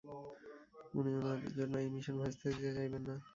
উনি 0.93 1.11
ওনার 1.19 1.39
জন্য 1.57 1.73
এই 1.77 1.89
মিশন 1.95 2.15
ভেস্তে 2.21 2.47
দিতে 2.51 2.71
চাইবেন 2.77 3.03
না। 3.09 3.15